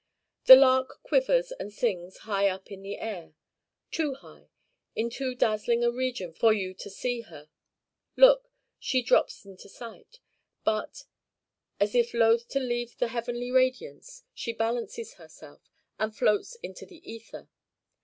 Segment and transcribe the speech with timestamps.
[0.45, 3.35] The lark quivers and sings high up in the air;
[3.91, 4.49] too high
[4.95, 7.49] in too dazzling a region for you to see her.
[8.17, 8.49] Look!
[8.79, 10.19] she drops into sight;
[10.63, 11.03] but,
[11.79, 15.61] as if loth to leave the heavenly radiance, she balances herself
[15.99, 17.47] and floats in the ether.